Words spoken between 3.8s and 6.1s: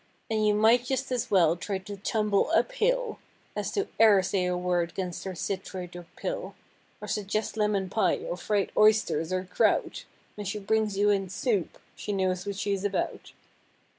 e'er say a word 'gainst her citrate or